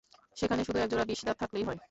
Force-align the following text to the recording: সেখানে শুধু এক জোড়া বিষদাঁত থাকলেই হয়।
সেখানে 0.37 0.61
শুধু 0.63 0.77
এক 0.79 0.89
জোড়া 0.89 1.05
বিষদাঁত 1.07 1.37
থাকলেই 1.41 1.63
হয়। 1.63 1.79